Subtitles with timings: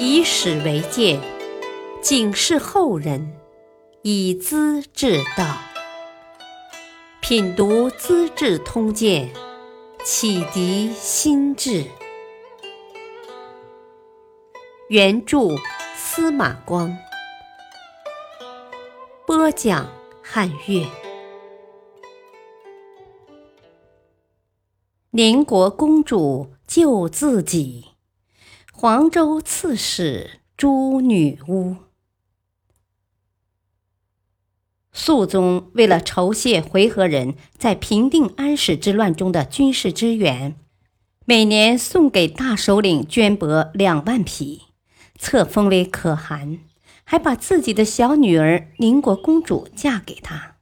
[0.00, 1.20] 以史为鉴，
[2.00, 3.36] 警示后人，
[4.02, 5.58] 以资治道。
[7.20, 9.28] 品读《资治通鉴》，
[10.04, 11.84] 启迪心智。
[14.88, 15.56] 原著
[15.96, 16.96] 司马光，
[19.26, 19.90] 播讲
[20.22, 20.86] 汉乐。
[25.10, 27.97] 宁国公主救自己。
[28.80, 31.74] 黄州刺史朱女巫。
[34.92, 40.54] 肃宗为了酬谢回纥人在平定安史之乱中的军事支援，
[41.24, 44.66] 每年送给大首领绢帛两万匹，
[45.18, 46.60] 册封为可汗，
[47.02, 50.54] 还把自己的小女儿宁国公主嫁给他，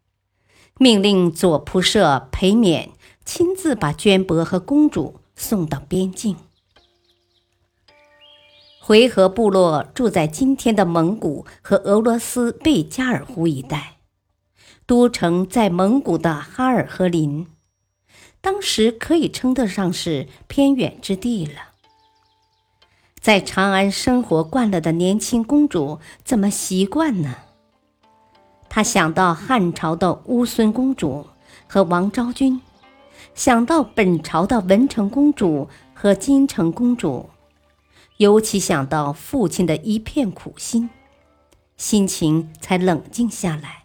[0.79, 2.93] 命令左仆射裴冕
[3.27, 6.37] 亲自把绢帛和公主送到边境。
[8.87, 13.97] 回纥部落住在今天的蒙古和俄罗斯贝加尔湖一带，
[14.87, 17.49] 都城在蒙古的哈尔和林，
[18.41, 21.55] 当时可以称得上是偏远之地了。
[23.21, 27.35] 在长安生活惯了的年轻公主怎么习惯呢？
[28.69, 31.27] 她想到汉朝的乌孙公主
[31.67, 32.61] 和王昭君，
[33.35, 37.29] 想到本朝的文成公主和金城公主。
[38.19, 40.89] 尤其想到父亲的一片苦心，
[41.77, 43.85] 心情才冷静下来。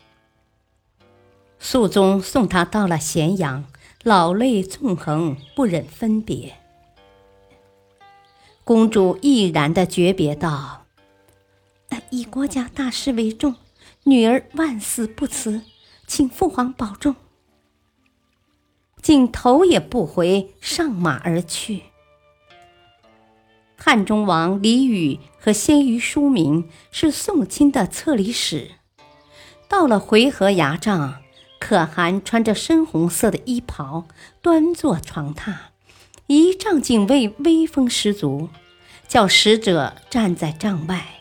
[1.59, 3.65] 肃宗送他到了咸阳，
[4.03, 6.57] 老泪纵横，不忍分别。
[8.63, 10.85] 公主毅然的诀别道
[12.09, 13.55] ：“以国家大事为重，
[14.05, 15.61] 女儿万死不辞，
[16.07, 17.15] 请父皇保重。”
[19.01, 21.83] 竟头也不回，上马而去。
[23.83, 28.69] 汉中王李宇和鲜于书明是宋钦的册礼使。
[29.67, 31.15] 到了回纥牙帐，
[31.59, 34.05] 可汗穿着深红色的衣袍，
[34.39, 35.55] 端坐床榻，
[36.27, 38.49] 仪仗警卫威风十足，
[39.07, 41.15] 叫使者站在帐外。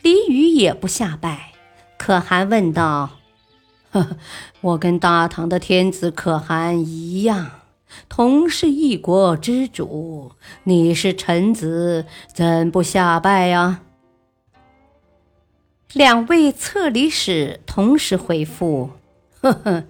[0.00, 1.52] 李宇也不下拜，
[1.98, 3.10] 可汗问道
[3.92, 4.16] ：“呵，
[4.62, 7.50] 我跟大唐的天子可汗一样。”
[8.08, 10.32] 同是一国之主，
[10.64, 12.04] 你是臣子，
[12.34, 13.82] 怎不下拜呀？
[15.92, 18.90] 两位册礼使同时回复
[19.40, 19.84] ：“呵呵，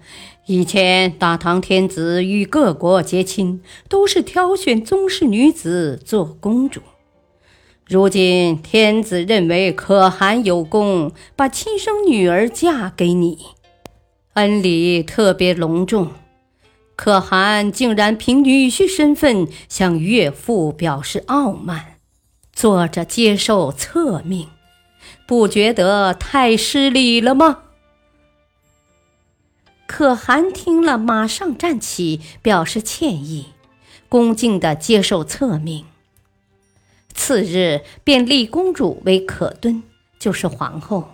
[0.45, 6.81] 以前大唐天子与各国结亲，都是挑选宗室女子做公主。
[7.85, 13.39] 如今天子认为可汗有功，把亲生女儿嫁给你，
[14.33, 16.11] 恩礼特别隆重。”
[16.97, 21.99] 可汗竟然凭女婿身份向岳父表示傲慢，
[22.51, 24.49] 坐着接受册命，
[25.27, 27.59] 不觉得太失礼了吗？
[29.85, 33.53] 可汗听了，马上站起，表示歉意，
[34.09, 35.85] 恭敬地接受册命。
[37.13, 39.83] 次日，便立公主为可敦，
[40.19, 41.09] 就是皇后。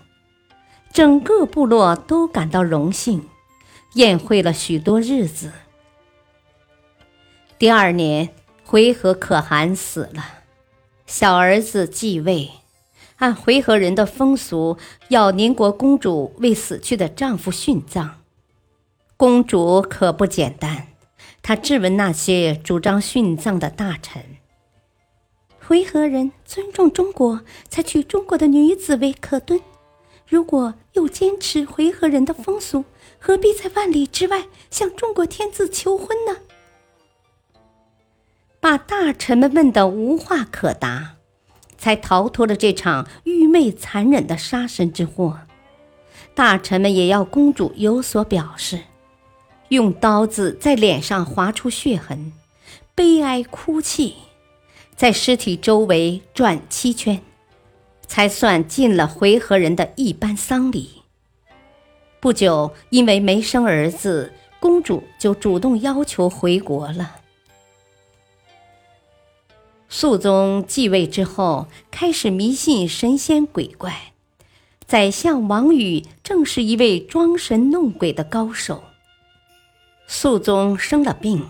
[0.94, 3.28] 整个部落都感到荣幸，
[3.96, 5.52] 宴会了许多日子。
[7.64, 8.28] 第二年，
[8.66, 10.42] 回纥可汗死了，
[11.06, 12.50] 小儿子继位。
[13.20, 18.20] 按回纥人的风俗，要宁国公主为死去的丈夫殉葬。
[19.16, 20.88] 公主可不简单，
[21.42, 24.22] 她质问那些主张殉葬的大臣
[25.66, 29.62] ：“回纥人尊重中国，才娶中国的女子为可敦。
[30.28, 32.84] 如果又坚持回纥人的风俗，
[33.20, 36.36] 何必在万里之外向中国天子求婚呢？”
[38.64, 41.16] 把大臣们问得无话可答，
[41.78, 45.42] 才逃脱了这场愚昧残忍的杀身之祸。
[46.34, 48.80] 大臣们也要公主有所表示，
[49.68, 52.32] 用刀子在脸上划出血痕，
[52.96, 54.16] 悲哀哭泣，
[54.96, 57.20] 在尸体周围转七圈，
[58.08, 61.02] 才算尽了回纥人的一般丧礼。
[62.22, 64.32] 不久，因为没生儿子，
[64.62, 67.18] 公主就主动要求回国了。
[69.96, 74.14] 肃宗继位之后，开始迷信神仙鬼怪。
[74.88, 78.84] 宰相王宇正是一位装神弄鬼的高手。
[80.08, 81.48] 肃宗生了病，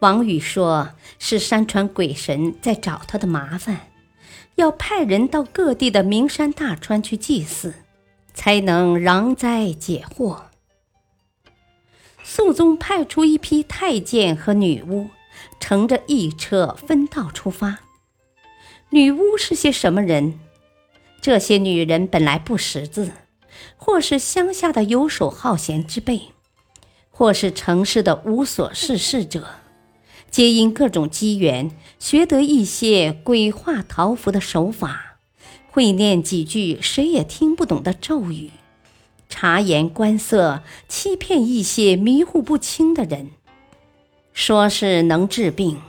[0.00, 3.88] 王宇说是山川鬼神在找他的麻烦，
[4.56, 7.72] 要派人到各地的名山大川去祭祀，
[8.34, 10.40] 才能攘灾解惑。
[12.22, 15.08] 肃宗派出一批太监和女巫。
[15.68, 17.80] 乘着一车分道出发，
[18.88, 20.40] 女巫是些什么人？
[21.20, 23.12] 这些女人本来不识字，
[23.76, 26.28] 或是乡下的游手好闲之辈，
[27.10, 29.46] 或是城市的无所事事者，
[30.30, 35.18] 皆因各种机缘学得一些鬼画桃符的手法，
[35.70, 38.52] 会念几句谁也听不懂的咒语，
[39.28, 43.32] 察言观色，欺骗一些迷糊不清的人，
[44.40, 45.80] 说是能治病。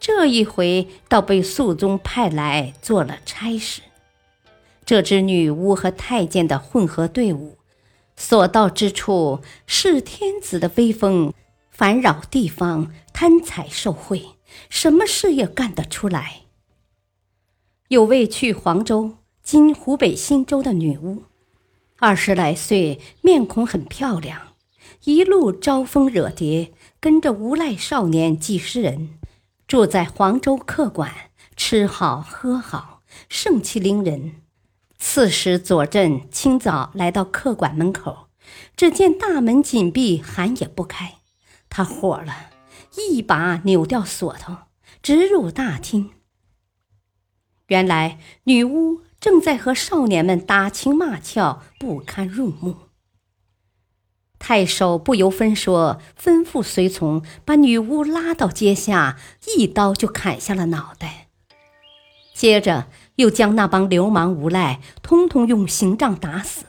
[0.00, 3.80] 这一回倒被肃宗派来做了差事。
[4.84, 7.56] 这支女巫和太监的混合队伍，
[8.16, 11.32] 所到之处是天子的威风，
[11.70, 14.30] 烦扰地方，贪财受贿，
[14.68, 16.40] 什么事也干得出来。
[17.86, 19.12] 有位去黄州
[19.44, 21.22] （今湖北新州）的女巫，
[21.98, 24.54] 二十来岁，面孔很漂亮，
[25.04, 29.18] 一路招蜂惹蝶，跟着无赖少年几十人。
[29.66, 31.12] 住在黄州客馆，
[31.54, 34.42] 吃好喝好，盛气凌人。
[34.98, 38.28] 刺史左镇清早来到客馆门口，
[38.74, 41.18] 只见大门紧闭，喊也不开。
[41.68, 42.50] 他火了，
[42.96, 44.56] 一把扭掉锁头，
[45.02, 46.10] 直入大厅。
[47.66, 52.87] 原来女巫正在和少年们打情骂俏，不堪入目。
[54.38, 59.18] 太守不由分说，吩咐随从把女巫拉到阶下，
[59.56, 61.26] 一刀就砍下了脑袋。
[62.34, 62.86] 接着
[63.16, 66.66] 又将那帮流氓无赖通通用刑杖打死，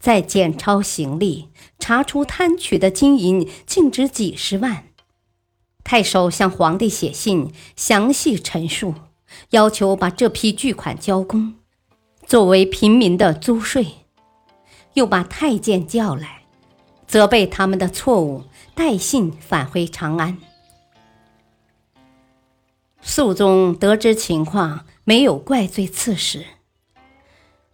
[0.00, 4.86] 再检抄行李，查出贪取的金银竟值几十万。
[5.84, 8.94] 太守向皇帝写信，详细陈述，
[9.50, 11.54] 要求把这批巨款交公，
[12.26, 13.86] 作为平民的租税，
[14.94, 16.39] 又把太监叫来。
[17.10, 20.38] 责备他们的错误，带信返回长安。
[23.02, 26.44] 肃宗得知情况，没有怪罪刺史。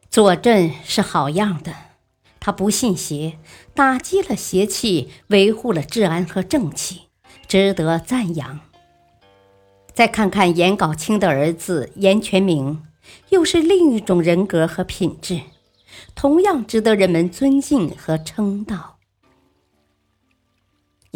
[0.09, 1.75] 左镇是好样的，
[2.41, 3.39] 他不信邪，
[3.75, 7.03] 打击了邪气，维护了治安和正气，
[7.47, 8.61] 值得赞扬。
[9.93, 12.83] 再看看颜杲卿的儿子颜全明，
[13.29, 15.43] 又是另一种人格和品质，
[16.15, 18.96] 同样值得人们尊敬和称道。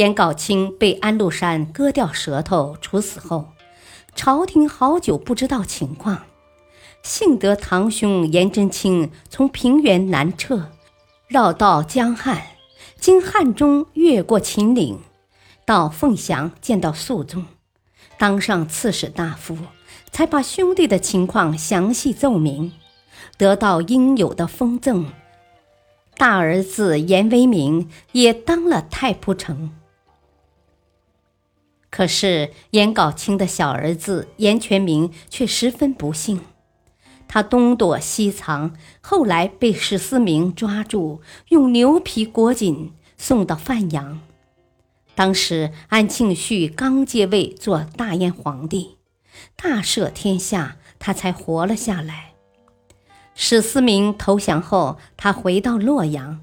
[0.01, 3.51] 颜杲卿被安禄山割掉舌头处死后，
[4.15, 6.23] 朝廷好久不知道情况。
[7.03, 10.71] 幸得堂兄颜真卿从平原南撤，
[11.29, 12.41] 绕道江汉，
[12.99, 14.99] 经汉中越过秦岭，
[15.67, 17.45] 到凤翔见到肃宗，
[18.17, 19.55] 当上刺史大夫，
[20.11, 22.73] 才把兄弟的情况详细奏明，
[23.37, 25.13] 得到应有的封赠。
[26.17, 29.71] 大儿子颜威明也当了太仆丞。
[31.91, 36.41] 可是颜杲卿的小儿子颜全明却十分不幸，
[37.27, 44.21] 他东躲西藏，后来被史思明抓住，用牛皮裹紧，送到范阳。
[45.17, 48.97] 当时安庆绪刚接位做大燕皇帝，
[49.57, 52.35] 大赦天下，他才活了下来。
[53.35, 56.41] 史思明投降后，他回到洛阳，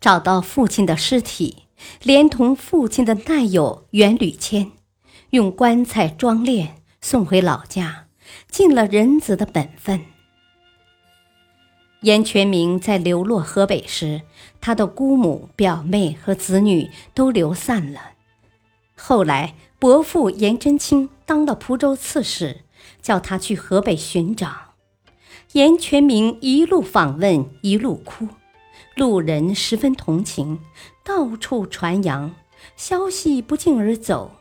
[0.00, 1.64] 找到父亲的尸体，
[2.02, 4.72] 连同父亲的难友袁履谦。
[5.30, 6.68] 用棺材装殓，
[7.02, 8.06] 送回老家，
[8.50, 10.00] 尽了人子的本分。
[12.00, 14.22] 严全明在流落河北时，
[14.58, 18.12] 他的姑母、表妹和子女都流散了。
[18.96, 22.62] 后来，伯父严真卿当了蒲州刺史，
[23.02, 24.74] 叫他去河北寻找。
[25.52, 28.28] 严全明一路访问，一路哭，
[28.96, 30.60] 路人十分同情，
[31.04, 32.34] 到处传扬，
[32.76, 34.37] 消息不胫而走。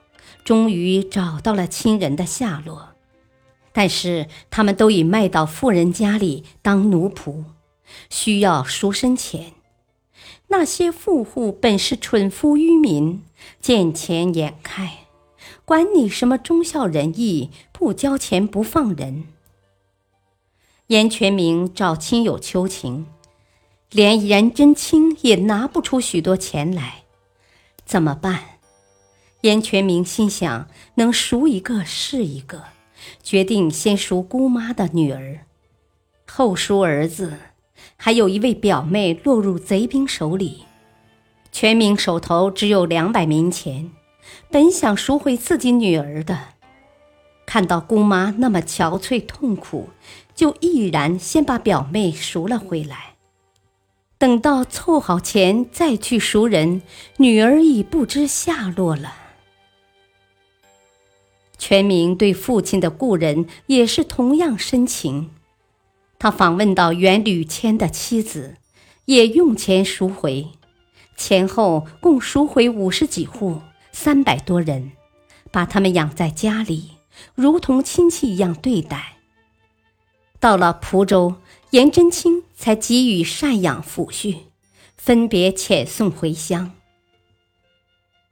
[0.47, 2.95] 终于找到了亲人的下落，
[3.73, 7.43] 但是他们都已卖到富人家里当奴仆，
[8.09, 9.51] 需要赎身钱。
[10.47, 13.25] 那些富户本是蠢夫愚民，
[13.59, 14.99] 见钱眼开，
[15.65, 19.25] 管你什么忠孝仁义，不交钱不放人。
[20.87, 23.05] 严全明找亲友求情，
[23.91, 27.03] 连颜真卿也拿不出许多钱来，
[27.83, 28.56] 怎么办？
[29.41, 32.63] 严全明心想，能赎一个是一个，
[33.21, 35.45] 决定先赎姑妈的女儿，
[36.27, 37.33] 后赎儿子。
[37.95, 40.65] 还有一位表妹落入贼兵手里，
[41.51, 43.91] 全明手头只有两百冥钱，
[44.49, 46.39] 本想赎回自己女儿的，
[47.45, 49.89] 看到姑妈那么憔悴痛苦，
[50.33, 53.15] 就毅然先把表妹赎了回来。
[54.17, 56.81] 等到凑好钱再去赎人，
[57.17, 59.13] 女儿已不知下落了。
[61.57, 65.31] 全明对父亲的故人也是同样深情。
[66.19, 68.55] 他访问到袁吕谦的妻子，
[69.05, 70.47] 也用钱赎回，
[71.15, 73.61] 前后共赎回五十几户，
[73.91, 74.91] 三百多人，
[75.51, 76.91] 把他们养在家里，
[77.35, 79.17] 如同亲戚一样对待。
[80.39, 81.35] 到了蒲州，
[81.71, 84.37] 颜真卿才给予赡养抚恤，
[84.95, 86.76] 分别遣送回乡。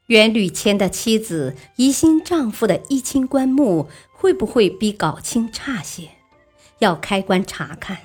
[0.08, 6.10] 袁吕谦的妻子疑心丈夫的衣亲棺木会不会比搞清差些，
[6.78, 7.98] 要开棺查看，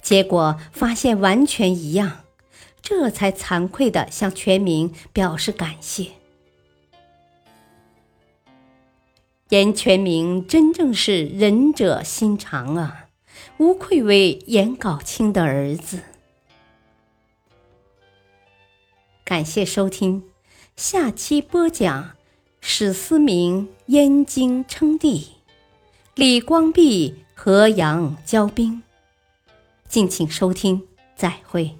[0.00, 2.24] 结果发现完全一样，
[2.80, 6.12] 这才惭愧地向全民表示感谢。
[9.50, 13.08] 严全明真正是仁者心肠啊，
[13.58, 16.00] 无愧为严杲清的儿子。
[19.24, 20.29] 感谢收听。
[20.82, 22.12] 下期播讲
[22.62, 25.26] 史思明燕京称帝，
[26.14, 28.82] 李光弼河阳交兵。
[29.86, 31.76] 敬请收听，再会。